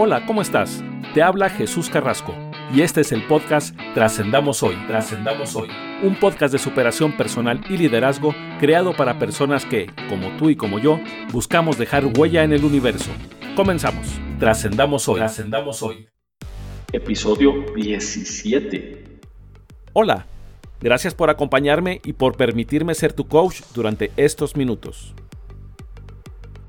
[0.00, 0.84] Hola, ¿cómo estás?
[1.12, 2.32] Te habla Jesús Carrasco
[2.72, 4.76] y este es el podcast Trascendamos Hoy.
[4.86, 5.70] Trascendamos Hoy.
[6.04, 10.78] Un podcast de superación personal y liderazgo creado para personas que, como tú y como
[10.78, 11.00] yo,
[11.32, 13.10] buscamos dejar huella en el universo.
[13.56, 14.06] Comenzamos.
[14.38, 15.16] Trascendamos Hoy.
[15.16, 16.08] Trascendamos Hoy.
[16.92, 19.18] Episodio 17.
[19.94, 20.26] Hola.
[20.80, 25.12] Gracias por acompañarme y por permitirme ser tu coach durante estos minutos.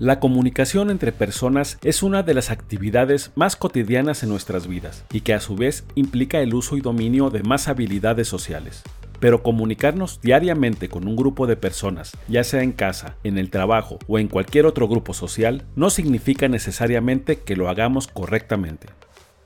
[0.00, 5.20] La comunicación entre personas es una de las actividades más cotidianas en nuestras vidas y
[5.20, 8.82] que a su vez implica el uso y dominio de más habilidades sociales.
[9.18, 13.98] Pero comunicarnos diariamente con un grupo de personas, ya sea en casa, en el trabajo
[14.08, 18.86] o en cualquier otro grupo social, no significa necesariamente que lo hagamos correctamente.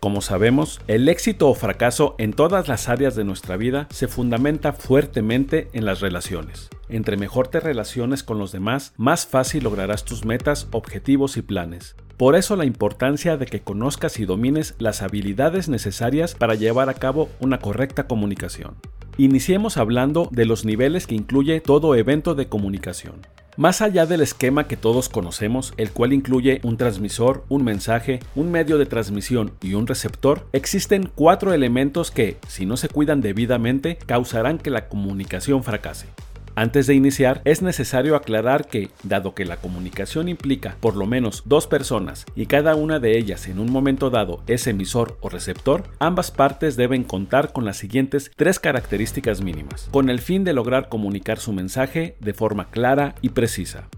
[0.00, 4.74] Como sabemos, el éxito o fracaso en todas las áreas de nuestra vida se fundamenta
[4.74, 6.68] fuertemente en las relaciones.
[6.92, 11.96] Entre mejor te relaciones con los demás, más fácil lograrás tus metas, objetivos y planes.
[12.18, 16.94] Por eso la importancia de que conozcas y domines las habilidades necesarias para llevar a
[16.94, 18.74] cabo una correcta comunicación.
[19.16, 23.26] Iniciemos hablando de los niveles que incluye todo evento de comunicación.
[23.56, 28.50] Más allá del esquema que todos conocemos, el cual incluye un transmisor, un mensaje, un
[28.50, 33.96] medio de transmisión y un receptor, existen cuatro elementos que, si no se cuidan debidamente,
[33.96, 36.08] causarán que la comunicación fracase.
[36.54, 41.44] Antes de iniciar, es necesario aclarar que, dado que la comunicación implica por lo menos
[41.46, 45.84] dos personas y cada una de ellas en un momento dado es emisor o receptor,
[45.98, 50.90] ambas partes deben contar con las siguientes tres características mínimas, con el fin de lograr
[50.90, 53.88] comunicar su mensaje de forma clara y precisa.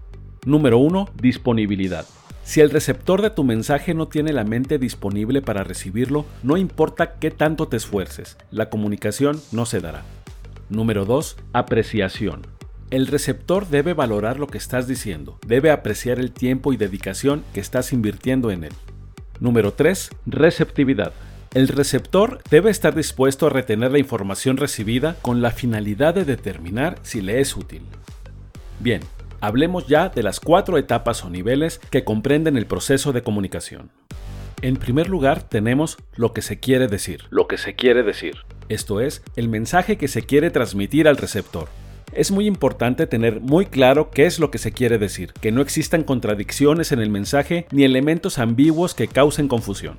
[0.45, 1.09] Número 1.
[1.21, 2.05] Disponibilidad.
[2.43, 7.15] Si el receptor de tu mensaje no tiene la mente disponible para recibirlo, no importa
[7.19, 10.03] qué tanto te esfuerces, la comunicación no se dará.
[10.69, 11.37] Número 2.
[11.53, 12.41] Apreciación.
[12.89, 17.59] El receptor debe valorar lo que estás diciendo, debe apreciar el tiempo y dedicación que
[17.59, 18.73] estás invirtiendo en él.
[19.39, 20.09] Número 3.
[20.25, 21.13] Receptividad.
[21.53, 26.97] El receptor debe estar dispuesto a retener la información recibida con la finalidad de determinar
[27.03, 27.83] si le es útil.
[28.79, 29.01] Bien,
[29.41, 33.91] hablemos ya de las cuatro etapas o niveles que comprenden el proceso de comunicación.
[34.63, 37.25] En primer lugar tenemos lo que se quiere decir.
[37.29, 38.37] Lo que se quiere decir
[38.69, 41.67] esto es, el mensaje que se quiere transmitir al receptor.
[42.13, 45.61] Es muy importante tener muy claro qué es lo que se quiere decir, que no
[45.61, 49.97] existan contradicciones en el mensaje ni elementos ambiguos que causen confusión.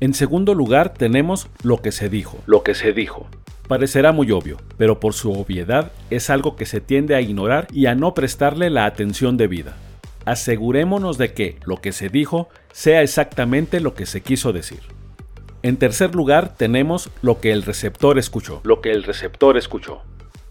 [0.00, 2.38] En segundo lugar tenemos lo que se dijo.
[2.46, 3.26] Lo que se dijo.
[3.68, 7.86] Parecerá muy obvio, pero por su obviedad es algo que se tiende a ignorar y
[7.86, 9.76] a no prestarle la atención debida.
[10.24, 14.80] Asegurémonos de que lo que se dijo sea exactamente lo que se quiso decir.
[15.66, 18.60] En tercer lugar, tenemos lo que el receptor escuchó.
[18.62, 20.00] Lo que el receptor escuchó.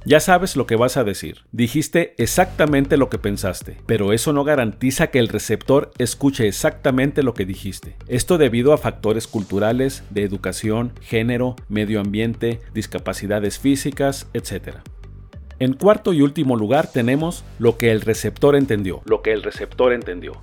[0.04, 1.38] Ya sabes lo que vas a decir.
[1.54, 7.34] Dijiste exactamente lo que pensaste, pero eso no garantiza que el receptor escuche exactamente lo
[7.34, 7.96] que dijiste.
[8.10, 14.80] Esto debido a factores culturales, de educación, género, medio ambiente, discapacidades físicas, etc.
[15.60, 19.02] En cuarto y último lugar tenemos lo que el receptor entendió.
[19.06, 20.42] Lo que el receptor entendió.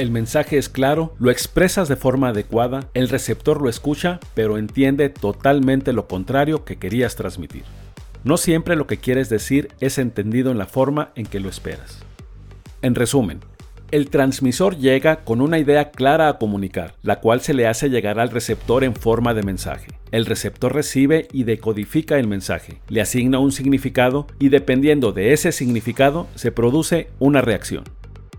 [0.00, 5.10] El mensaje es claro, lo expresas de forma adecuada, el receptor lo escucha, pero entiende
[5.10, 7.64] totalmente lo contrario que querías transmitir.
[8.24, 11.98] No siempre lo que quieres decir es entendido en la forma en que lo esperas.
[12.80, 13.40] En resumen,
[13.90, 18.18] el transmisor llega con una idea clara a comunicar, la cual se le hace llegar
[18.18, 19.88] al receptor en forma de mensaje.
[20.12, 25.52] El receptor recibe y decodifica el mensaje, le asigna un significado y dependiendo de ese
[25.52, 27.84] significado se produce una reacción.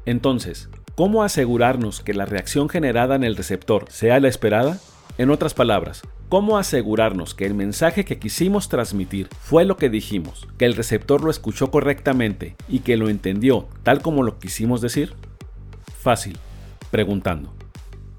[0.07, 4.77] Entonces, ¿Cómo asegurarnos que la reacción generada en el receptor sea la esperada?
[5.17, 10.49] En otras palabras, ¿cómo asegurarnos que el mensaje que quisimos transmitir fue lo que dijimos,
[10.57, 15.13] que el receptor lo escuchó correctamente y que lo entendió tal como lo quisimos decir?
[15.97, 16.37] Fácil,
[16.91, 17.53] preguntando.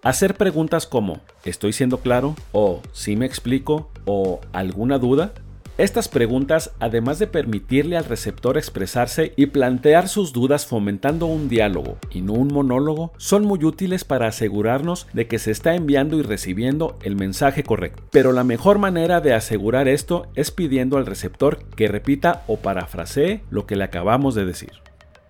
[0.03, 2.35] Hacer preguntas como ¿estoy siendo claro?
[2.53, 3.91] o ¿sí me explico?
[4.07, 5.35] o ¿alguna duda?
[5.83, 11.97] Estas preguntas, además de permitirle al receptor expresarse y plantear sus dudas fomentando un diálogo
[12.09, 16.23] y no un monólogo, son muy útiles para asegurarnos de que se está enviando y
[16.23, 18.05] recibiendo el mensaje correcto.
[18.13, 23.43] Pero la mejor manera de asegurar esto es pidiendo al receptor que repita o parafrasee
[23.51, 24.83] lo que le acabamos de decir.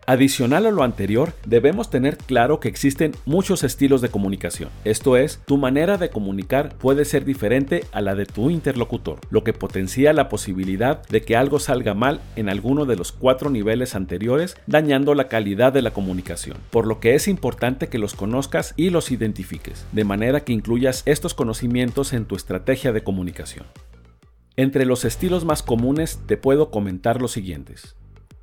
[0.05, 4.69] Adicional a lo anterior, debemos tener claro que existen muchos estilos de comunicación.
[4.85, 9.45] Esto es, tu manera de comunicar puede ser diferente a la de tu interlocutor, lo
[9.45, 13.95] que potencia la posibilidad de que algo salga mal en alguno de los cuatro niveles
[13.95, 16.57] anteriores, dañando la calidad de la comunicación.
[16.71, 21.05] Por lo que es importante que los conozcas y los identifiques, de manera que incluyas
[21.07, 23.67] estos conocimientos en tu estrategia de comunicación.
[24.57, 27.95] Entre los estilos más comunes te puedo comentar los siguientes.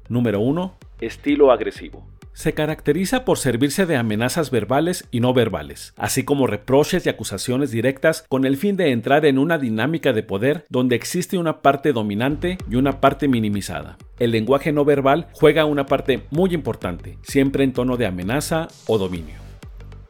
[0.08, 0.89] Número 1.
[1.02, 2.08] Estilo agresivo.
[2.34, 7.72] Se caracteriza por servirse de amenazas verbales y no verbales, así como reproches y acusaciones
[7.72, 11.92] directas con el fin de entrar en una dinámica de poder donde existe una parte
[11.92, 13.98] dominante y una parte minimizada.
[14.20, 18.98] El lenguaje no verbal juega una parte muy importante, siempre en tono de amenaza o
[18.98, 19.49] dominio.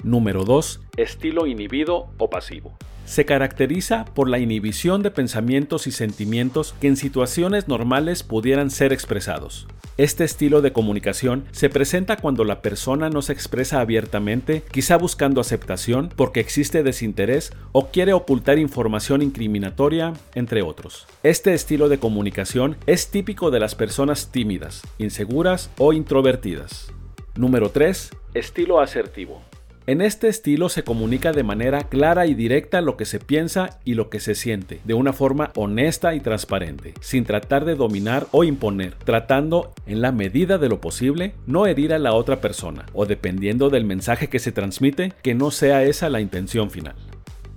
[0.03, 0.81] Número 2.
[0.97, 2.77] Estilo inhibido o pasivo
[3.09, 8.93] se caracteriza por la inhibición de pensamientos y sentimientos que en situaciones normales pudieran ser
[8.93, 9.65] expresados.
[9.97, 15.41] Este estilo de comunicación se presenta cuando la persona no se expresa abiertamente, quizá buscando
[15.41, 21.07] aceptación porque existe desinterés o quiere ocultar información incriminatoria, entre otros.
[21.23, 26.93] Este estilo de comunicación es típico de las personas tímidas, inseguras o introvertidas.
[27.35, 28.11] Número 3.
[28.35, 29.48] Estilo asertivo.
[29.89, 33.95] En este estilo se comunica de manera clara y directa lo que se piensa y
[33.95, 38.43] lo que se siente, de una forma honesta y transparente, sin tratar de dominar o
[38.43, 43.07] imponer, tratando, en la medida de lo posible, no herir a la otra persona, o
[43.07, 46.93] dependiendo del mensaje que se transmite, que no sea esa la intención final.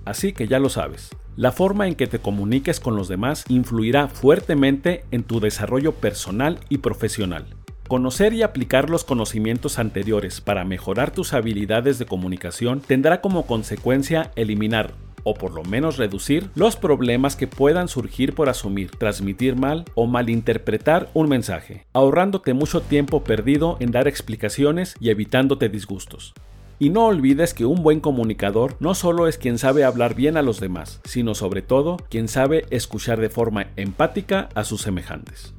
[0.03, 4.07] Así que ya lo sabes, la forma en que te comuniques con los demás influirá
[4.07, 7.45] fuertemente en tu desarrollo personal y profesional.
[7.87, 14.31] Conocer y aplicar los conocimientos anteriores para mejorar tus habilidades de comunicación tendrá como consecuencia
[14.35, 14.93] eliminar
[15.23, 20.05] o por lo menos reducir los problemas que puedan surgir por asumir, transmitir mal o
[20.05, 26.33] malinterpretar un mensaje, ahorrándote mucho tiempo perdido en dar explicaciones y evitándote disgustos.
[26.79, 30.41] Y no olvides que un buen comunicador no solo es quien sabe hablar bien a
[30.41, 35.53] los demás, sino sobre todo quien sabe escuchar de forma empática a sus semejantes.